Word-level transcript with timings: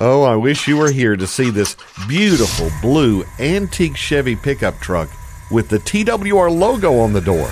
Oh, 0.00 0.24
I 0.24 0.34
wish 0.34 0.66
you 0.66 0.76
were 0.76 0.90
here 0.90 1.14
to 1.14 1.26
see 1.26 1.50
this 1.50 1.76
beautiful 2.08 2.68
blue 2.82 3.24
antique 3.38 3.96
Chevy 3.96 4.34
pickup 4.34 4.80
truck 4.80 5.08
with 5.52 5.68
the 5.68 5.78
TWR 5.78 6.50
logo 6.50 6.98
on 6.98 7.12
the 7.12 7.20
door. 7.20 7.48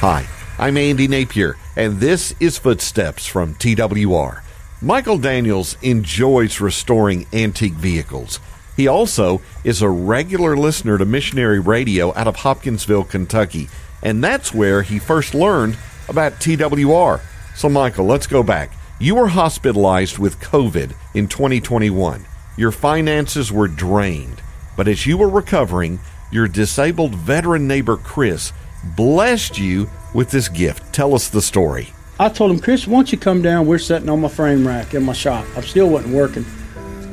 Hi, 0.00 0.26
I'm 0.58 0.76
Andy 0.76 1.06
Napier, 1.06 1.56
and 1.76 2.00
this 2.00 2.34
is 2.40 2.58
Footsteps 2.58 3.24
from 3.24 3.54
TWR. 3.54 4.42
Michael 4.82 5.16
Daniels 5.16 5.76
enjoys 5.80 6.60
restoring 6.60 7.24
antique 7.32 7.74
vehicles. 7.74 8.40
He 8.76 8.88
also 8.88 9.40
is 9.62 9.80
a 9.80 9.88
regular 9.88 10.56
listener 10.56 10.98
to 10.98 11.04
missionary 11.04 11.60
radio 11.60 12.12
out 12.16 12.26
of 12.26 12.34
Hopkinsville, 12.36 13.04
Kentucky, 13.04 13.68
and 14.02 14.24
that's 14.24 14.52
where 14.52 14.82
he 14.82 14.98
first 14.98 15.34
learned 15.34 15.78
about 16.08 16.40
TWR. 16.40 17.20
So, 17.54 17.68
Michael, 17.68 18.06
let's 18.06 18.26
go 18.26 18.42
back. 18.42 18.72
You 19.00 19.14
were 19.14 19.28
hospitalized 19.28 20.18
with 20.18 20.40
COVID 20.40 20.92
in 21.14 21.28
2021. 21.28 22.26
Your 22.56 22.72
finances 22.72 23.52
were 23.52 23.68
drained, 23.68 24.42
but 24.76 24.88
as 24.88 25.06
you 25.06 25.16
were 25.16 25.28
recovering, 25.28 26.00
your 26.32 26.48
disabled 26.48 27.14
veteran 27.14 27.68
neighbor 27.68 27.96
Chris 27.96 28.52
blessed 28.96 29.56
you 29.56 29.88
with 30.14 30.32
this 30.32 30.48
gift. 30.48 30.92
Tell 30.92 31.14
us 31.14 31.28
the 31.28 31.40
story. 31.40 31.90
I 32.18 32.28
told 32.28 32.50
him, 32.50 32.58
Chris, 32.58 32.88
why 32.88 32.96
don't 32.96 33.12
you 33.12 33.18
come 33.18 33.40
down? 33.40 33.68
We're 33.68 33.78
sitting 33.78 34.08
on 34.08 34.20
my 34.20 34.26
frame 34.28 34.66
rack 34.66 34.94
in 34.94 35.04
my 35.04 35.12
shop. 35.12 35.46
I 35.56 35.60
still 35.60 35.88
wasn't 35.88 36.14
working. 36.14 36.44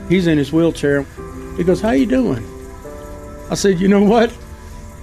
He's 0.10 0.26
in 0.26 0.40
his 0.40 0.52
wheelchair. 0.52 1.06
He 1.56 1.64
goes, 1.64 1.82
How 1.82 1.92
you 1.92 2.08
doing? 2.08 2.44
I 3.52 3.54
said, 3.54 3.80
You 3.80 3.90
know 3.90 4.04
what? 4.04 4.36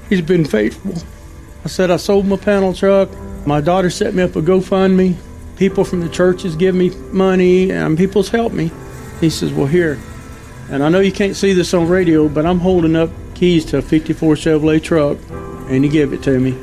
He's 0.09 0.21
been 0.21 0.45
faithful. 0.45 0.95
I 1.65 1.69
said, 1.69 1.93
I 1.93 1.97
sold 1.97 2.27
my 2.27 2.39
panel 2.39 2.75
truck. 2.75 3.09
My 3.47 3.61
daughter 3.61 3.89
set 3.89 4.15
me 4.15 4.25
up 4.25 4.35
a 4.35 4.43
GoFundMe. 4.43 5.17
People 5.57 5.85
from 5.85 6.01
the 6.01 6.09
churches 6.09 6.57
give 6.57 6.75
me 6.75 6.91
money, 7.11 7.71
and 7.71 7.97
people's 7.97 8.29
helped 8.29 8.55
me. 8.55 8.71
He 9.21 9.31
says, 9.31 9.53
Well, 9.53 9.67
here. 9.67 9.99
And 10.71 10.83
I 10.83 10.89
know 10.89 11.01
you 11.01 11.13
can't 11.13 11.37
see 11.37 11.53
this 11.53 11.75
on 11.75 11.89
radio, 11.89 12.29
but 12.29 12.47
I'm 12.47 12.59
holding 12.59 12.97
up 12.97 13.11
keys 13.35 13.65
to 13.67 13.79
a 13.79 13.83
54 13.83 14.35
Chevrolet 14.35 14.83
truck, 14.83 15.19
and 15.69 15.85
he 15.85 15.91
gave 15.91 16.13
it 16.13 16.23
to 16.23 16.39
me. 16.39 16.57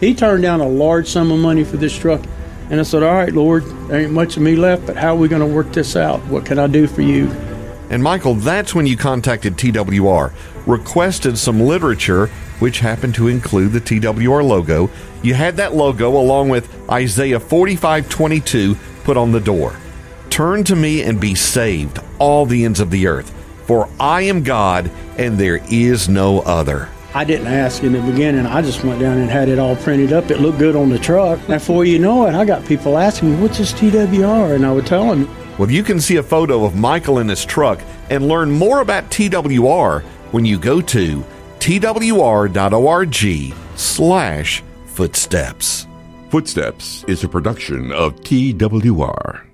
He 0.00 0.14
turned 0.14 0.42
down 0.42 0.60
a 0.60 0.68
large 0.68 1.08
sum 1.08 1.30
of 1.30 1.38
money 1.38 1.64
for 1.64 1.76
this 1.76 1.96
truck. 1.96 2.22
And 2.70 2.80
I 2.80 2.82
said, 2.82 3.02
All 3.02 3.14
right, 3.14 3.32
Lord, 3.32 3.64
there 3.88 4.00
ain't 4.00 4.12
much 4.12 4.36
of 4.36 4.42
me 4.42 4.56
left, 4.56 4.86
but 4.86 4.96
how 4.96 5.14
are 5.14 5.18
we 5.18 5.28
going 5.28 5.46
to 5.46 5.54
work 5.54 5.72
this 5.72 5.96
out? 5.96 6.20
What 6.26 6.46
can 6.46 6.58
I 6.58 6.66
do 6.66 6.86
for 6.86 7.02
you? 7.02 7.26
And 7.94 8.02
Michael, 8.02 8.34
that's 8.34 8.74
when 8.74 8.88
you 8.88 8.96
contacted 8.96 9.56
TWR, 9.56 10.32
requested 10.66 11.38
some 11.38 11.60
literature, 11.60 12.26
which 12.58 12.80
happened 12.80 13.14
to 13.14 13.28
include 13.28 13.70
the 13.70 13.80
TWR 13.80 14.42
logo. 14.42 14.90
You 15.22 15.34
had 15.34 15.58
that 15.58 15.76
logo 15.76 16.08
along 16.08 16.48
with 16.48 16.68
Isaiah 16.90 17.38
45:22 17.38 18.76
put 19.04 19.16
on 19.16 19.30
the 19.30 19.38
door. 19.38 19.76
Turn 20.28 20.64
to 20.64 20.74
me 20.74 21.02
and 21.02 21.20
be 21.20 21.36
saved, 21.36 22.00
all 22.18 22.46
the 22.46 22.64
ends 22.64 22.80
of 22.80 22.90
the 22.90 23.06
earth, 23.06 23.30
for 23.64 23.88
I 24.00 24.22
am 24.22 24.42
God 24.42 24.90
and 25.16 25.38
there 25.38 25.60
is 25.70 26.08
no 26.08 26.40
other. 26.40 26.88
I 27.14 27.22
didn't 27.22 27.46
ask 27.46 27.84
in 27.84 27.92
the 27.92 28.00
beginning. 28.00 28.44
I 28.44 28.60
just 28.60 28.82
went 28.82 28.98
down 28.98 29.18
and 29.18 29.30
had 29.30 29.48
it 29.48 29.60
all 29.60 29.76
printed 29.76 30.12
up. 30.12 30.32
It 30.32 30.40
looked 30.40 30.58
good 30.58 30.74
on 30.74 30.90
the 30.90 30.98
truck. 30.98 31.38
And 31.38 31.60
before 31.60 31.84
you 31.84 32.00
know 32.00 32.26
it, 32.26 32.34
I 32.34 32.44
got 32.44 32.66
people 32.66 32.98
asking 32.98 33.36
me, 33.36 33.40
what's 33.40 33.58
this 33.58 33.72
TWR? 33.72 34.56
And 34.56 34.66
I 34.66 34.72
would 34.72 34.84
tell 34.84 35.06
them. 35.06 35.28
Well, 35.58 35.70
you 35.70 35.84
can 35.84 36.00
see 36.00 36.16
a 36.16 36.22
photo 36.22 36.64
of 36.64 36.74
Michael 36.74 37.18
in 37.18 37.28
his 37.28 37.44
truck 37.44 37.80
and 38.10 38.26
learn 38.26 38.50
more 38.50 38.80
about 38.80 39.10
TWR 39.10 40.02
when 40.32 40.44
you 40.44 40.58
go 40.58 40.80
to 40.80 41.24
twr.org 41.60 43.54
slash 43.76 44.62
footsteps. 44.86 45.86
Footsteps 46.30 47.04
is 47.04 47.22
a 47.22 47.28
production 47.28 47.92
of 47.92 48.16
TWR. 48.16 49.53